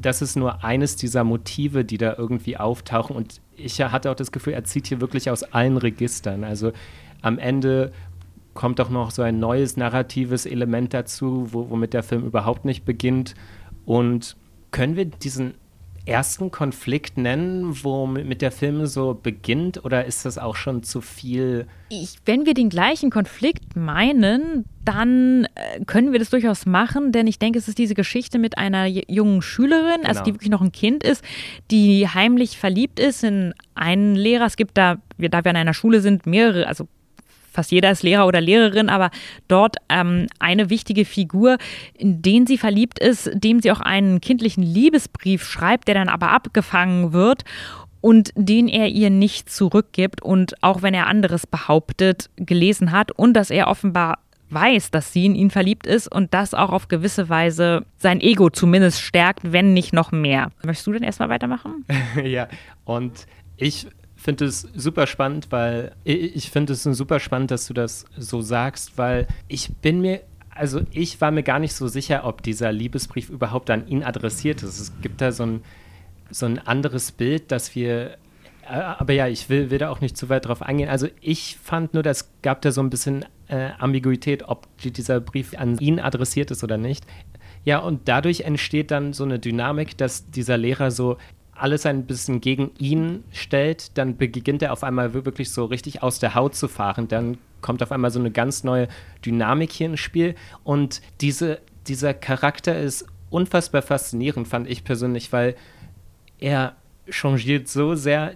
[0.00, 3.16] das ist nur eines dieser Motive, die da irgendwie auftauchen.
[3.16, 6.44] Und ich hatte auch das Gefühl, er zieht hier wirklich aus allen Registern.
[6.44, 6.72] Also
[7.20, 7.92] am Ende
[8.54, 12.84] kommt auch noch so ein neues narratives Element dazu, wo, womit der Film überhaupt nicht
[12.84, 13.34] beginnt.
[13.84, 14.36] Und
[14.70, 15.54] können wir diesen
[16.08, 21.00] ersten Konflikt nennen, wo mit der Film so beginnt, oder ist das auch schon zu
[21.00, 21.66] viel?
[21.90, 27.26] Ich, wenn wir den gleichen Konflikt meinen, dann äh, können wir das durchaus machen, denn
[27.26, 30.08] ich denke, es ist diese Geschichte mit einer jungen Schülerin, genau.
[30.08, 31.22] also die wirklich noch ein Kind ist,
[31.70, 34.46] die heimlich verliebt ist in einen Lehrer.
[34.46, 36.88] Es gibt da, da wir an einer Schule sind, mehrere, also
[37.58, 39.10] fast jeder ist Lehrer oder Lehrerin, aber
[39.48, 41.58] dort ähm, eine wichtige Figur,
[41.92, 46.30] in den sie verliebt ist, dem sie auch einen kindlichen Liebesbrief schreibt, der dann aber
[46.30, 47.42] abgefangen wird
[48.00, 53.34] und den er ihr nicht zurückgibt und auch wenn er anderes behauptet, gelesen hat und
[53.34, 54.18] dass er offenbar
[54.50, 58.50] weiß, dass sie in ihn verliebt ist und das auch auf gewisse Weise sein Ego
[58.50, 60.52] zumindest stärkt, wenn nicht noch mehr.
[60.62, 61.84] Möchtest du denn erstmal weitermachen?
[62.22, 62.46] ja,
[62.84, 63.88] und ich
[64.20, 68.98] finde es super spannend, weil ich finde es super spannend, dass du das so sagst,
[68.98, 70.22] weil ich bin mir
[70.58, 74.62] also ich war mir gar nicht so sicher, ob dieser Liebesbrief überhaupt an ihn adressiert
[74.64, 74.80] ist.
[74.80, 75.60] Es gibt da so ein,
[76.30, 78.18] so ein anderes Bild, dass wir,
[78.68, 80.88] äh, aber ja, ich will, will da auch nicht zu weit drauf eingehen.
[80.88, 85.54] Also ich fand nur, das gab da so ein bisschen äh, Ambiguität, ob dieser Brief
[85.56, 87.06] an ihn adressiert ist oder nicht.
[87.64, 91.18] Ja, und dadurch entsteht dann so eine Dynamik, dass dieser Lehrer so
[91.60, 96.18] alles ein bisschen gegen ihn stellt, dann beginnt er auf einmal wirklich so richtig aus
[96.18, 97.08] der Haut zu fahren.
[97.08, 98.88] Dann kommt auf einmal so eine ganz neue
[99.24, 100.34] Dynamik hier ins Spiel.
[100.64, 105.56] Und diese, dieser Charakter ist unfassbar faszinierend, fand ich persönlich, weil
[106.38, 106.76] er
[107.10, 108.34] changiert so sehr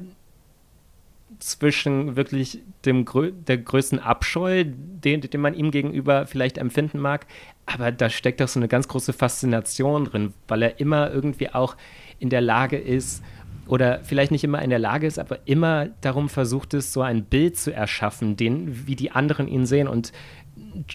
[1.39, 3.05] zwischen wirklich dem
[3.47, 7.27] der größten Abscheu, den, den man ihm gegenüber vielleicht empfinden mag,
[7.67, 11.77] aber da steckt auch so eine ganz große Faszination drin, weil er immer irgendwie auch
[12.23, 13.23] in der Lage ist,
[13.67, 17.25] oder vielleicht nicht immer in der Lage ist, aber immer darum versucht ist, so ein
[17.25, 19.89] Bild zu erschaffen, den, wie die anderen ihn sehen.
[19.89, 20.13] Und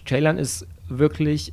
[0.06, 1.52] Ceylan ist wirklich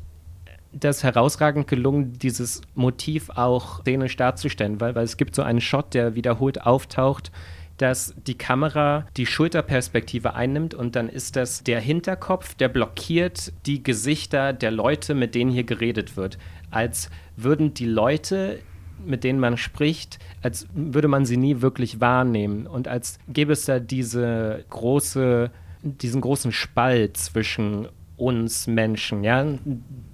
[0.72, 5.94] das herausragend gelungen, dieses Motiv auch szenisch darzustellen, weil, weil es gibt so einen Shot,
[5.94, 7.32] der wiederholt auftaucht,
[7.78, 13.84] dass die Kamera die Schulterperspektive einnimmt und dann ist das der Hinterkopf, der blockiert die
[13.84, 16.38] Gesichter der Leute, mit denen hier geredet wird.
[16.72, 18.60] Als würden die Leute
[19.04, 23.66] mit denen man spricht, als würde man sie nie wirklich wahrnehmen und als gäbe es
[23.66, 29.46] da diese große, diesen großen Spalt zwischen uns Menschen, ja,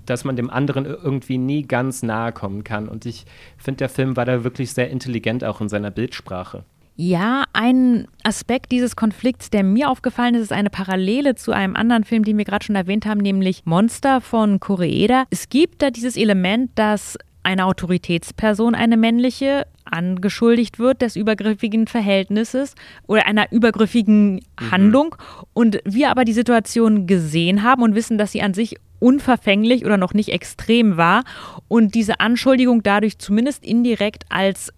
[0.05, 2.87] dass man dem anderen irgendwie nie ganz nahe kommen kann.
[2.87, 3.25] Und ich
[3.57, 6.63] finde, der Film war da wirklich sehr intelligent auch in seiner Bildsprache.
[6.97, 12.03] Ja, ein Aspekt dieses Konflikts, der mir aufgefallen ist, ist eine Parallele zu einem anderen
[12.03, 15.23] Film, den wir gerade schon erwähnt haben, nämlich Monster von Koreeda.
[15.29, 22.75] Es gibt da dieses Element, dass eine Autoritätsperson, eine männliche, angeschuldigt wird des übergriffigen Verhältnisses
[23.07, 24.71] oder einer übergriffigen mhm.
[24.71, 25.15] Handlung
[25.53, 29.97] und wir aber die Situation gesehen haben und wissen, dass sie an sich unverfänglich oder
[29.97, 31.23] noch nicht extrem war
[31.67, 34.71] und diese Anschuldigung dadurch zumindest indirekt als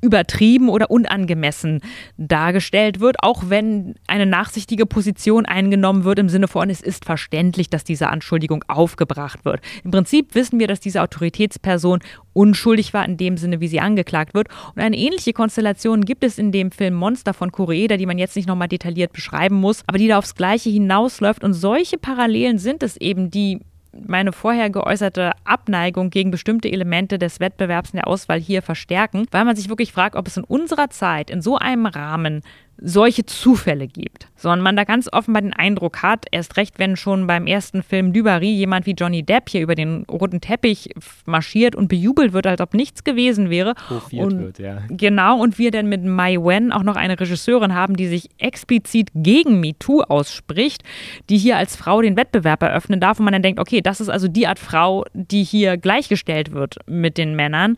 [0.00, 1.80] übertrieben oder unangemessen
[2.16, 7.70] dargestellt wird, auch wenn eine nachsichtige Position eingenommen wird im Sinne von, es ist verständlich,
[7.70, 9.60] dass diese Anschuldigung aufgebracht wird.
[9.84, 12.00] Im Prinzip wissen wir, dass diese Autoritätsperson
[12.32, 14.48] unschuldig war in dem Sinne, wie sie angeklagt wird.
[14.74, 18.36] Und eine ähnliche Konstellation gibt es in dem Film Monster von Koreeda, die man jetzt
[18.36, 21.44] nicht nochmal detailliert beschreiben muss, aber die da aufs Gleiche hinausläuft.
[21.44, 23.60] Und solche Parallelen sind es eben, die
[23.92, 29.44] meine vorher geäußerte Abneigung gegen bestimmte Elemente des Wettbewerbs in der Auswahl hier verstärken, weil
[29.44, 32.42] man sich wirklich fragt, ob es in unserer Zeit, in so einem Rahmen,
[32.82, 37.26] solche Zufälle gibt, sondern man da ganz offenbar den Eindruck hat, erst recht, wenn schon
[37.26, 40.90] beim ersten Film Dubarry jemand wie Johnny Depp hier über den roten Teppich
[41.26, 43.74] marschiert und bejubelt wird, als ob nichts gewesen wäre.
[43.88, 44.82] Hofiert und, wird, ja.
[44.88, 49.10] Genau, und wir dann mit Mai Wen auch noch eine Regisseurin haben, die sich explizit
[49.14, 50.82] gegen MeToo ausspricht,
[51.28, 54.08] die hier als Frau den Wettbewerb eröffnen darf und man dann denkt, okay, das ist
[54.08, 57.76] also die Art Frau, die hier gleichgestellt wird mit den Männern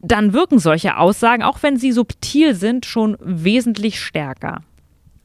[0.00, 4.62] dann wirken solche Aussagen, auch wenn sie subtil sind, schon wesentlich stärker.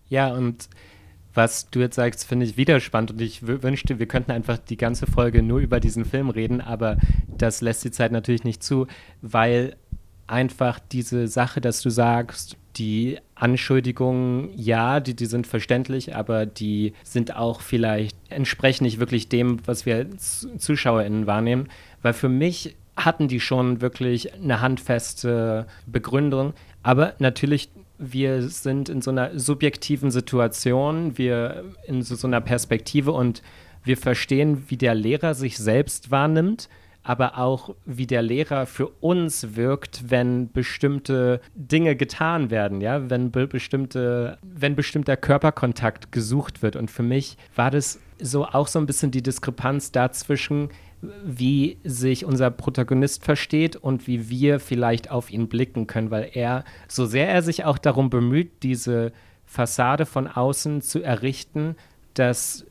[0.10, 0.70] Ja, und
[1.34, 4.78] was du jetzt sagst, finde ich wieder spannend und ich wünschte, wir könnten einfach die
[4.78, 8.88] ganze Folge nur über diesen Film reden, aber das lässt die Zeit natürlich nicht zu,
[9.22, 9.76] weil
[10.28, 16.94] einfach diese Sache, dass du sagst, die Anschuldigungen, ja, die, die sind verständlich, aber die
[17.04, 21.68] sind auch vielleicht, entsprechen nicht wirklich dem, was wir als ZuschauerInnen wahrnehmen,
[22.02, 26.54] weil für mich hatten die schon wirklich eine handfeste Begründung.
[26.84, 33.12] Aber natürlich, wir sind in so einer subjektiven Situation, wir in so, so einer Perspektive
[33.12, 33.42] und
[33.84, 36.70] wir verstehen, wie der Lehrer sich selbst wahrnimmt.
[37.06, 43.30] aber auch wie der Lehrer für uns wirkt, wenn bestimmte Dinge getan werden, ja, wenn
[43.30, 46.76] be bestimmte, wenn bestimmter Körperkontakt gesucht wird.
[46.76, 50.70] Und für mich war das so auch so ein bisschen die Diskrepanz dazwischen,
[51.26, 56.64] wie sich unser Protagonist versteht und wie wir vielleicht auf ihn blicken können, weil er,
[56.88, 59.12] so sehr er sich auch darum bemüht, diese
[59.46, 61.76] Fassade von außen zu errichten,
[62.14, 62.66] dass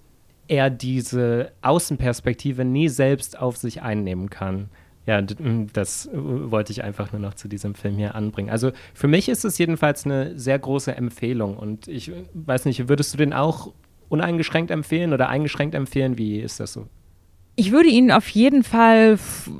[0.48, 4.68] er diese Außenperspektive nie selbst auf sich einnehmen kann.
[5.06, 8.48] Ja, das wollte ich einfach nur noch zu diesem Film hier anbringen.
[8.48, 13.12] Also für mich ist es jedenfalls eine sehr große Empfehlung und ich weiß nicht, würdest
[13.12, 13.72] du den auch
[14.08, 16.16] uneingeschränkt empfehlen oder eingeschränkt empfehlen?
[16.16, 16.88] Wie ist das so?
[17.56, 19.16] Ich würde ihn auf jeden Fall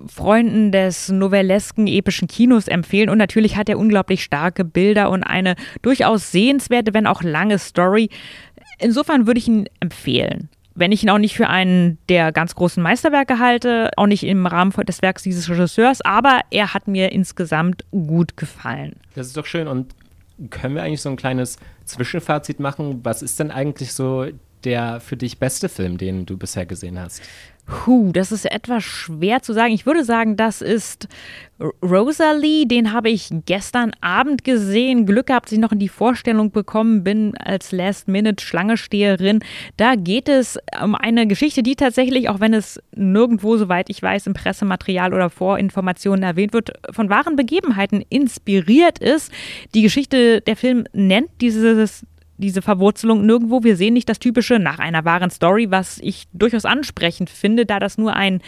[0.08, 5.54] Freunden des novellesken epischen Kinos empfehlen und natürlich hat er unglaublich starke Bilder und eine
[5.82, 8.10] durchaus sehenswerte, wenn auch lange Story.
[8.80, 10.48] Insofern würde ich ihn empfehlen.
[10.74, 14.44] Wenn ich ihn auch nicht für einen der ganz großen Meisterwerke halte, auch nicht im
[14.46, 18.96] Rahmen des Werks dieses Regisseurs, aber er hat mir insgesamt gut gefallen.
[19.14, 19.68] Das ist doch schön.
[19.68, 19.94] Und
[20.50, 23.00] können wir eigentlich so ein kleines Zwischenfazit machen?
[23.04, 24.26] Was ist denn eigentlich so
[24.64, 27.22] der für dich beste Film, den du bisher gesehen hast?
[27.66, 29.72] Puh, das ist etwas schwer zu sagen.
[29.72, 31.08] Ich würde sagen, das ist
[31.82, 32.66] Rosalie.
[32.66, 35.06] Den habe ich gestern Abend gesehen.
[35.06, 39.40] Glück gehabt, dass ich noch in die Vorstellung bekommen bin als Last-Minute-Schlange-Steherin.
[39.78, 44.26] Da geht es um eine Geschichte, die tatsächlich, auch wenn es nirgendwo, soweit ich weiß,
[44.26, 49.32] im Pressematerial oder Vorinformationen erwähnt wird, von wahren Begebenheiten inspiriert ist.
[49.74, 52.04] Die Geschichte, der Film nennt dieses
[52.38, 53.62] diese Verwurzelung nirgendwo.
[53.62, 57.78] Wir sehen nicht das typische nach einer wahren Story, was ich durchaus ansprechend finde, da
[57.78, 58.40] das nur ein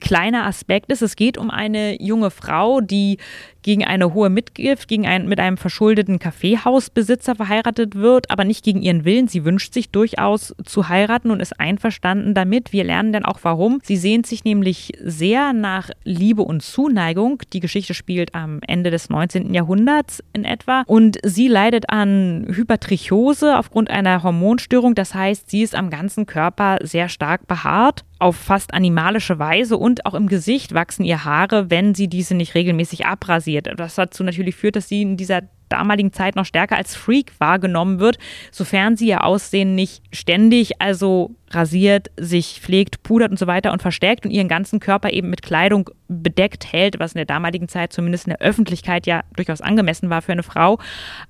[0.00, 1.02] kleiner Aspekt ist.
[1.02, 3.18] Es geht um eine junge Frau, die
[3.62, 8.82] gegen eine hohe Mitgift, gegen ein, mit einem verschuldeten Kaffeehausbesitzer verheiratet wird, aber nicht gegen
[8.82, 9.28] ihren Willen.
[9.28, 12.72] Sie wünscht sich durchaus zu heiraten und ist einverstanden damit.
[12.72, 13.80] Wir lernen dann auch warum.
[13.82, 17.42] Sie sehnt sich nämlich sehr nach Liebe und Zuneigung.
[17.52, 19.54] Die Geschichte spielt am Ende des 19.
[19.54, 24.94] Jahrhunderts in etwa und sie leidet an Hypertrichose aufgrund einer Hormonstörung.
[24.94, 30.06] Das heißt, sie ist am ganzen Körper sehr stark behaart auf fast animalische Weise und
[30.06, 33.78] auch im Gesicht wachsen ihr Haare, wenn sie diese nicht regelmäßig abrasiert passiert.
[33.78, 37.98] Was dazu natürlich führt, dass sie in dieser damaligen Zeit noch stärker als Freak wahrgenommen
[37.98, 38.18] wird,
[38.50, 43.80] sofern sie ihr Aussehen nicht ständig, also rasiert, sich pflegt, pudert und so weiter und
[43.80, 47.94] verstärkt und ihren ganzen Körper eben mit Kleidung bedeckt hält, was in der damaligen Zeit
[47.94, 50.78] zumindest in der Öffentlichkeit ja durchaus angemessen war für eine Frau,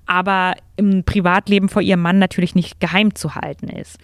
[0.07, 3.99] aber im Privatleben vor ihrem Mann natürlich nicht geheim zu halten ist.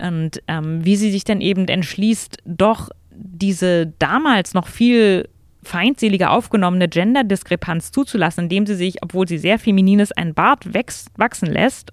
[0.00, 5.28] Und ähm, wie sie sich dann eben entschließt, doch diese damals noch viel
[5.64, 11.08] feindseliger aufgenommene Gender-Diskrepanz zuzulassen, indem sie sich, obwohl sie sehr feminin ist, einen Bart wächst,
[11.16, 11.92] wachsen lässt.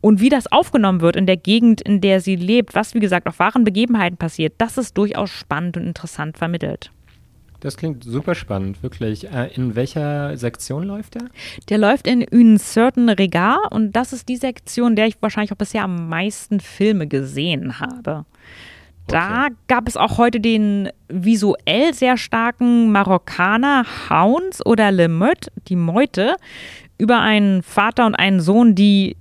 [0.00, 3.26] Und wie das aufgenommen wird in der Gegend, in der sie lebt, was wie gesagt
[3.26, 6.92] auf wahren Begebenheiten passiert, das ist durchaus spannend und interessant vermittelt.
[7.60, 9.32] Das klingt super spannend, wirklich.
[9.32, 11.24] Äh, in welcher Sektion läuft der?
[11.68, 15.56] Der läuft in Un certain regard und das ist die Sektion, der ich wahrscheinlich auch
[15.56, 18.24] bisher am meisten Filme gesehen habe.
[19.08, 19.54] Da okay.
[19.68, 26.36] gab es auch heute den visuell sehr starken Marokkaner Hounds oder Le Meute, die Meute,
[26.98, 29.16] über einen Vater und einen Sohn, die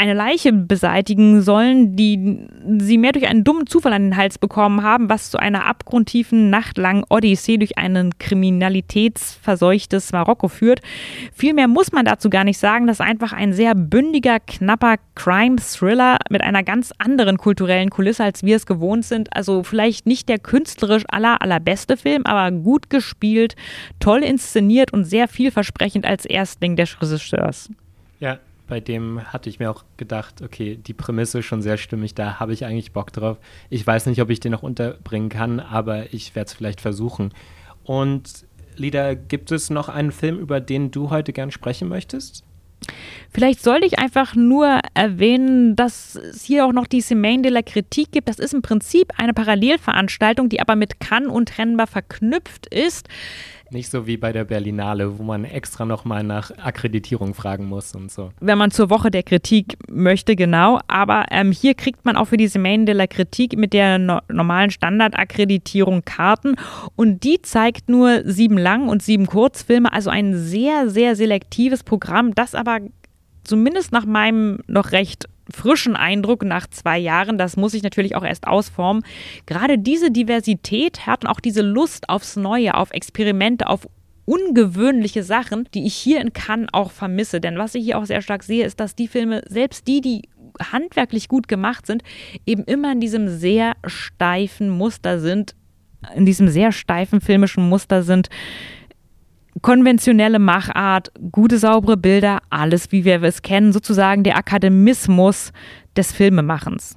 [0.00, 4.82] eine Leiche beseitigen sollen, die sie mehr durch einen dummen Zufall an den Hals bekommen
[4.82, 10.80] haben, was zu einer abgrundtiefen, nachtlangen Odyssee durch ein kriminalitätsverseuchtes Marokko führt.
[11.34, 16.40] Vielmehr muss man dazu gar nicht sagen, dass einfach ein sehr bündiger, knapper Crime-Thriller mit
[16.40, 19.36] einer ganz anderen kulturellen Kulisse, als wir es gewohnt sind.
[19.36, 23.54] Also vielleicht nicht der künstlerisch aller, allerbeste Film, aber gut gespielt,
[23.98, 27.68] toll inszeniert und sehr vielversprechend als Erstling des Regisseurs.
[28.18, 28.38] Ja,
[28.70, 32.40] bei dem hatte ich mir auch gedacht, okay, die Prämisse ist schon sehr stimmig, da
[32.40, 33.36] habe ich eigentlich Bock drauf.
[33.68, 37.34] Ich weiß nicht, ob ich den noch unterbringen kann, aber ich werde es vielleicht versuchen.
[37.84, 42.44] Und Lida, gibt es noch einen Film, über den du heute gern sprechen möchtest?
[43.30, 47.62] Vielleicht sollte ich einfach nur erwähnen, dass es hier auch noch die Semaine de la
[47.62, 48.28] Kritik gibt.
[48.28, 53.08] Das ist im Prinzip eine Parallelveranstaltung, die aber mit Cannes untrennbar verknüpft ist.
[53.72, 58.10] Nicht so wie bei der Berlinale, wo man extra nochmal nach Akkreditierung fragen muss und
[58.10, 58.30] so.
[58.40, 60.80] Wenn man zur Woche der Kritik möchte, genau.
[60.88, 64.18] Aber ähm, hier kriegt man auch für diese Main de la Kritik mit der no
[64.28, 66.56] normalen Standardakkreditierung Karten.
[66.96, 69.92] Und die zeigt nur sieben Lang- und sieben Kurzfilme.
[69.92, 72.78] Also ein sehr, sehr selektives Programm, das aber
[73.44, 78.24] zumindest nach meinem noch recht frischen Eindruck nach zwei Jahren, das muss ich natürlich auch
[78.24, 79.04] erst ausformen.
[79.46, 83.86] Gerade diese Diversität hat auch diese Lust aufs Neue, auf Experimente, auf
[84.24, 87.40] ungewöhnliche Sachen, die ich hier in Cannes auch vermisse.
[87.40, 90.22] Denn was ich hier auch sehr stark sehe, ist, dass die Filme, selbst die, die
[90.72, 92.02] handwerklich gut gemacht sind,
[92.46, 95.54] eben immer in diesem sehr steifen Muster sind,
[96.14, 98.28] in diesem sehr steifen filmischen Muster sind.
[99.62, 105.52] Konventionelle Machart, gute, saubere Bilder, alles wie wir es kennen, sozusagen der Akademismus
[105.96, 106.96] des Filmemachens.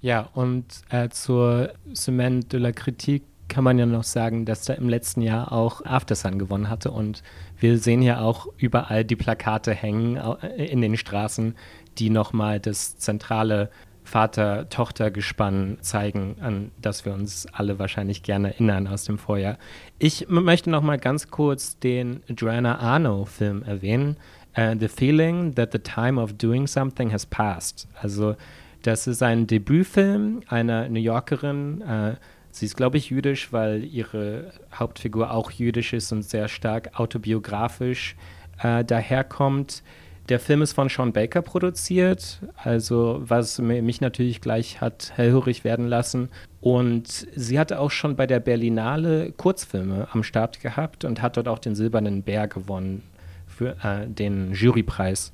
[0.00, 4.74] Ja, und äh, zur Semaine de la Critique kann man ja noch sagen, dass da
[4.74, 6.90] im letzten Jahr auch Aftersun gewonnen hatte.
[6.90, 7.22] Und
[7.58, 11.56] wir sehen ja auch überall die Plakate hängen äh, in den Straßen,
[11.98, 13.70] die nochmal das zentrale
[14.08, 19.58] Vater-Tochter-Gespann zeigen, an das wir uns alle wahrscheinlich gerne erinnern aus dem Vorjahr.
[19.98, 24.16] Ich möchte noch mal ganz kurz den Joanna Arno-Film erwähnen.
[24.56, 27.86] Uh, the Feeling that the Time of Doing Something Has Passed.
[28.00, 28.34] Also,
[28.82, 31.82] das ist ein Debütfilm einer New Yorkerin.
[31.82, 32.16] Uh,
[32.50, 38.16] sie ist, glaube ich, jüdisch, weil ihre Hauptfigur auch jüdisch ist und sehr stark autobiografisch
[38.64, 39.82] uh, daherkommt.
[40.28, 45.86] Der Film ist von Sean Baker produziert, also was mich natürlich gleich hat hellhörig werden
[45.86, 46.28] lassen.
[46.60, 51.48] Und sie hatte auch schon bei der Berlinale Kurzfilme am Start gehabt und hat dort
[51.48, 53.02] auch den Silbernen Bär gewonnen
[53.46, 55.32] für äh, den Jurypreis.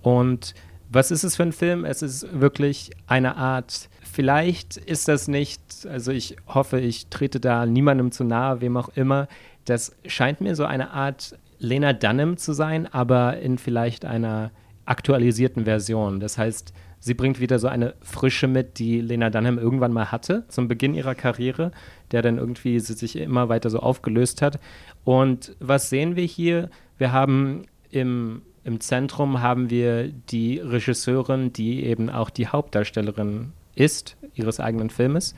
[0.00, 0.54] Und
[0.88, 1.84] was ist es für ein Film?
[1.84, 5.60] Es ist wirklich eine Art, vielleicht ist das nicht,
[5.90, 9.28] also ich hoffe, ich trete da niemandem zu nahe, wem auch immer.
[9.66, 14.50] Das scheint mir so eine Art Lena Dunham zu sein, aber in vielleicht einer
[14.86, 16.20] aktualisierten Version.
[16.20, 20.44] Das heißt, sie bringt wieder so eine Frische mit, die Lena Dunham irgendwann mal hatte,
[20.48, 21.70] zum Beginn ihrer Karriere,
[22.10, 24.58] der dann irgendwie sich immer weiter so aufgelöst hat.
[25.04, 26.70] Und was sehen wir hier?
[26.98, 34.16] Wir haben im, im Zentrum haben wir die Regisseurin, die eben auch die Hauptdarstellerin ist
[34.34, 35.34] ihres eigenen Filmes.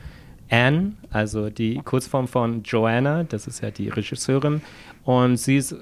[0.48, 4.62] Anne, also die Kurzform von Joanna, das ist ja die Regisseurin.
[5.04, 5.74] Und sie ist,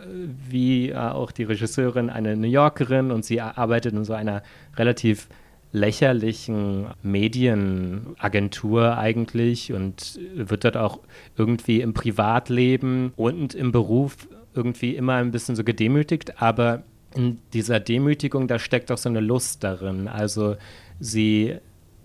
[0.48, 4.42] wie auch die Regisseurin, eine New Yorkerin und sie arbeitet in so einer
[4.76, 5.28] relativ
[5.72, 11.00] lächerlichen Medienagentur eigentlich und wird dort auch
[11.36, 16.84] irgendwie im Privatleben und im Beruf irgendwie immer ein bisschen so gedemütigt, aber
[17.16, 20.06] in dieser Demütigung, da steckt auch so eine Lust darin.
[20.06, 20.56] Also
[21.00, 21.56] sie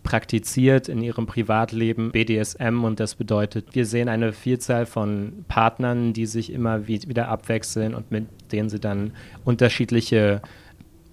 [0.10, 6.26] praktiziert in ihrem Privatleben BDSM und das bedeutet, wir sehen eine Vielzahl von Partnern, die
[6.26, 9.12] sich immer wieder abwechseln und mit denen sie dann
[9.45, 10.41] unterschiedliche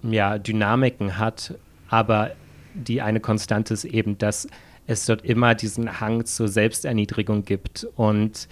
[0.01, 1.53] ja, Dynamiken hat,
[1.89, 2.31] aber
[2.73, 4.47] die eine Konstante ist eben, dass
[4.87, 8.47] es dort immer diesen Hang zur Selbsterniedrigung gibt und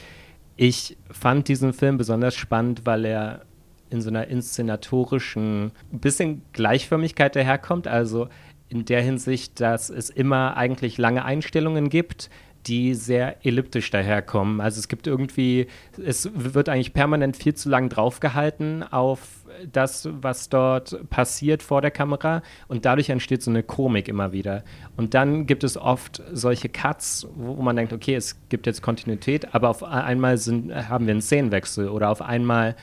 [0.58, 3.42] ich fand diesen Film besonders spannend, weil er
[3.90, 7.88] in so einer inszenatorischen bisschen Gleichförmigkeit daherkommt.
[7.88, 8.30] Also
[8.70, 12.30] in der Hinsicht, dass es immer eigentlich lange Einstellungen gibt,
[12.68, 14.60] die sehr elliptisch daherkommen.
[14.60, 15.68] Also es gibt irgendwie,
[16.04, 21.92] es wird eigentlich permanent viel zu lang draufgehalten auf das, was dort passiert vor der
[21.92, 24.64] Kamera und dadurch entsteht so eine Komik immer wieder.
[24.98, 29.54] Und dann gibt es oft solche Cuts, wo man denkt, okay, es gibt jetzt Kontinuität,
[29.54, 32.76] aber auf einmal sind, haben wir einen Szenenwechsel oder auf einmal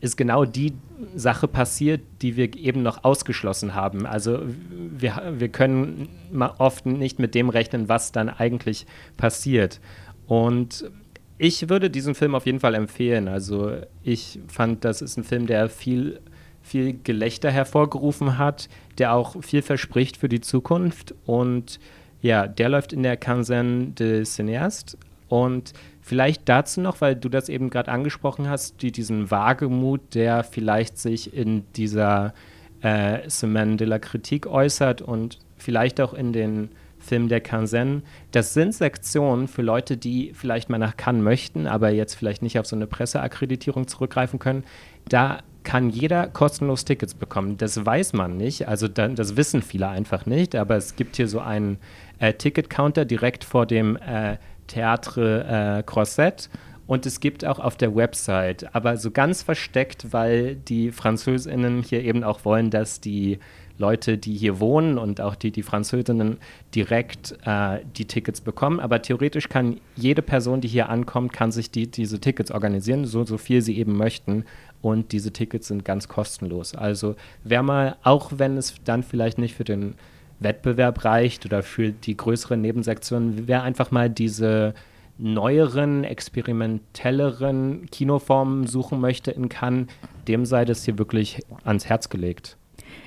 [0.00, 0.74] ist genau die
[1.14, 4.06] Sache passiert, die wir eben noch ausgeschlossen haben.
[4.06, 4.40] Also
[4.96, 6.08] wir, wir können
[6.58, 9.80] oft nicht mit dem rechnen, was dann eigentlich passiert.
[10.26, 10.90] Und
[11.38, 13.28] ich würde diesen Film auf jeden Fall empfehlen.
[13.28, 16.20] Also ich fand, das ist ein Film, der viel,
[16.62, 21.14] viel Gelächter hervorgerufen hat, der auch viel verspricht für die Zukunft.
[21.26, 21.80] Und
[22.20, 24.98] ja, der läuft in der Canzen de Cineast.
[25.28, 25.72] Und
[26.08, 30.96] Vielleicht dazu noch, weil du das eben gerade angesprochen hast, die, diesen Wagemut, der vielleicht
[30.96, 32.32] sich in dieser
[32.80, 38.04] äh, Semaine de la Critique äußert und vielleicht auch in den Film der Kansen.
[38.30, 42.58] Das sind Sektionen für Leute, die vielleicht mal nach Cannes möchten, aber jetzt vielleicht nicht
[42.58, 44.64] auf so eine Presseakkreditierung zurückgreifen können.
[45.10, 47.58] Da kann jeder kostenlos Tickets bekommen.
[47.58, 51.28] Das weiß man nicht, also da, das wissen viele einfach nicht, aber es gibt hier
[51.28, 51.76] so einen
[52.18, 56.48] äh, Ticket-Counter direkt vor dem äh, Theatre äh, Croisette.
[56.86, 62.02] Und es gibt auch auf der Website, aber so ganz versteckt, weil die Französinnen hier
[62.02, 63.40] eben auch wollen, dass die
[63.78, 66.38] Leute, die hier wohnen und auch die, die Französinnen
[66.74, 68.80] direkt äh, die Tickets bekommen.
[68.80, 73.24] Aber theoretisch kann jede Person, die hier ankommt, kann sich die, diese Tickets organisieren, so,
[73.24, 74.44] so viel sie eben möchten.
[74.82, 76.74] Und diese Tickets sind ganz kostenlos.
[76.74, 79.94] Also wer mal, auch wenn es dann vielleicht nicht für den
[80.40, 84.74] Wettbewerb reicht oder für die größeren Nebensektionen, wer einfach mal diese
[85.18, 89.88] neueren, experimentelleren Kinoformen suchen möchte in Cannes,
[90.28, 92.57] dem sei das hier wirklich ans Herz gelegt.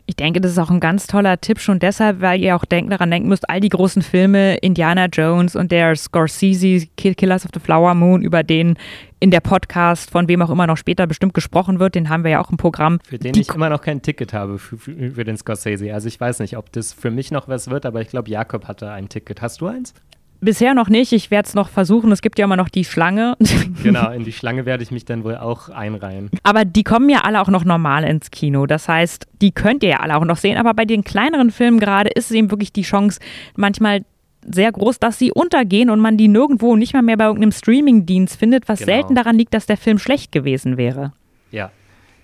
[0.06, 2.90] Ich denke, das ist auch ein ganz toller Tipp, schon deshalb, weil ihr auch denk,
[2.90, 7.60] daran denken müsst, all die großen Filme, Indiana Jones und der Scorsese, Killers of the
[7.60, 8.78] Flower Moon, über den
[9.20, 12.32] in der Podcast, von wem auch immer noch später bestimmt gesprochen wird, den haben wir
[12.32, 13.00] ja auch im Programm.
[13.08, 15.94] Für den ich immer noch kein Ticket habe, für, für, für, den Scorsese.
[15.94, 18.68] Also ich weiß nicht, ob das für mich noch was wird, aber ich glaube, Jakob
[18.68, 19.42] hatte ein Ticket.
[19.42, 19.94] Hast du eins?
[20.42, 21.14] Bisher noch nicht.
[21.14, 22.12] Ich werde es noch versuchen.
[22.12, 23.36] Es gibt ja immer noch die Schlange.
[23.84, 26.30] Genau, in die Schlange werde ich mich dann wohl auch einreihen.
[26.44, 28.68] Aber die kommen ja alle auch noch normal ins Kino.
[28.68, 30.58] Das heißt, die könnt ihr ja alle auch noch sehen.
[30.58, 33.20] Aber bei den kleineren Filmen gerade ist es eben wirklich die Chance,
[33.56, 34.04] manchmal
[34.46, 38.38] sehr groß, dass sie untergehen und man die nirgendwo nicht mal mehr bei irgendeinem Streamingdienst
[38.38, 38.92] findet, was Genau.
[38.92, 41.14] selten daran liegt, dass der Film schlecht gewesen wäre.
[41.52, 41.72] Ja,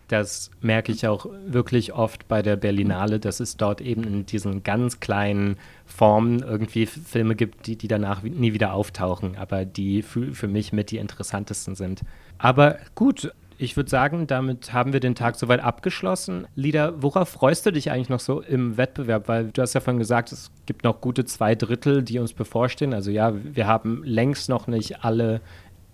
[0.08, 4.64] das merke ich auch wirklich oft bei der Berlinale, dass es dort eben in diesen
[4.64, 10.34] ganz kleinen Formen irgendwie Filme gibt, die, die danach nie wieder auftauchen, aber die für,
[10.34, 12.02] für mich mit die interessantesten sind.
[12.38, 16.48] Aber gut, ich würde sagen, damit haben wir den Tag soweit abgeschlossen.
[16.56, 19.28] Lida, worauf freust du dich eigentlich noch so im Wettbewerb?
[19.28, 22.94] Weil du hast ja vorhin gesagt, es gibt noch gute zwei Drittel, die uns bevorstehen.
[22.94, 25.42] Also ja, wir haben längst noch nicht alle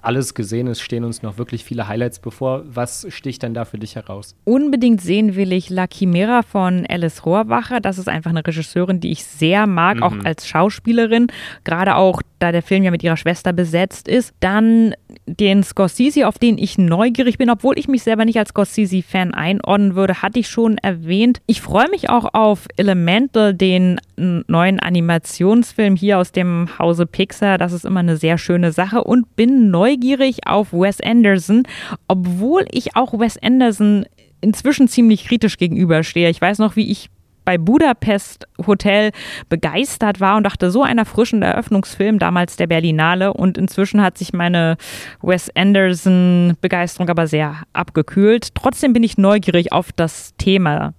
[0.04, 0.68] alles gesehen.
[0.68, 2.64] Es stehen uns noch wirklich viele Highlights bevor.
[2.66, 4.36] Was sticht denn da für dich heraus?
[4.43, 7.80] Unbedingt sehen will ich La Chimera von Alice Rohrwacher.
[7.80, 11.28] Das ist einfach eine Regisseurin, die ich sehr mag, auch als Schauspielerin.
[11.64, 14.34] Gerade auch, da der Film ja mit ihrer Schwester besetzt ist.
[14.41, 14.94] Dann
[15.26, 19.96] den Scorsese, auf den ich neugierig bin, obwohl ich mich selber nicht als Scorsese-Fan einordnen
[19.96, 21.41] würde, hatte ich schon erwähnt.
[21.48, 27.58] Ich freue mich auch auf Elemental, den neuen Animationsfilm hier aus dem Hause Pixar.
[27.58, 31.64] Das ist immer eine sehr schöne Sache und bin neugierig auf Wes Anderson,
[32.10, 34.06] obwohl ich auch Wes Anderson
[34.41, 36.30] inzwischen ziemlich kritisch gegenüberstehe.
[36.30, 37.10] Ich weiß noch, wie ich
[37.46, 39.12] bei Budapest Hotel
[39.50, 43.34] begeistert war und dachte, so ein erfrischender Eröffnungsfilm, damals der Berlinale.
[43.34, 44.78] Und inzwischen hat sich meine
[45.22, 48.56] Wes Anderson-Begeisterung aber sehr abgekühlt.
[48.56, 50.94] Trotzdem bin ich neugierig auf das Thema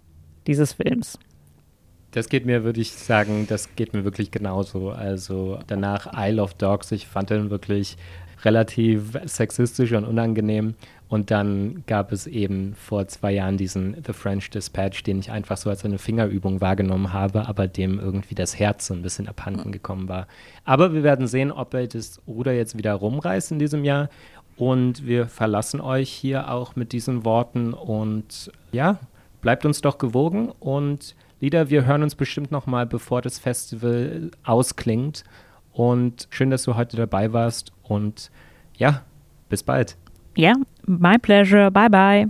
[0.46, 1.18] dieses Films.
[2.10, 4.90] Das geht mir, würde ich sagen, das geht mir wirklich genauso.
[4.90, 7.96] Also danach Isle of Dogs, ich fand den wirklich
[8.44, 10.74] relativ sexistisch und unangenehm.
[11.08, 15.56] Und dann gab es eben vor zwei Jahren diesen The French Dispatch, den ich einfach
[15.56, 19.70] so als eine Fingerübung wahrgenommen habe, aber dem irgendwie das Herz so ein bisschen abhanden
[19.70, 20.26] gekommen war.
[20.64, 24.08] Aber wir werden sehen, ob er das Ruder jetzt wieder rumreißt in diesem Jahr.
[24.56, 27.74] Und wir verlassen euch hier auch mit diesen Worten.
[27.74, 28.98] Und ja,
[29.42, 30.50] bleibt uns doch gewogen.
[30.58, 35.24] Und Lieder, wir hören uns bestimmt noch mal, bevor das Festival ausklingt.
[35.72, 37.72] Und schön, dass du heute dabei warst.
[37.82, 38.30] Und
[38.76, 39.02] ja,
[39.50, 39.96] bis bald.
[40.36, 40.54] Ja,
[40.86, 41.70] my pleasure.
[41.70, 42.22] Bye bye.